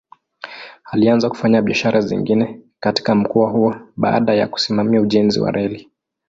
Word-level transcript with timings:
Alianza 0.83 1.29
kufanya 1.29 1.61
biashara 1.61 2.01
zingine 2.01 2.61
katika 2.79 3.15
mkoa 3.15 3.51
huo 3.51 3.75
baada 3.97 4.33
ya 4.33 4.47
kusimamia 4.47 5.01
ujenzi 5.01 5.39
wa 5.39 5.51
reli. 5.51 5.89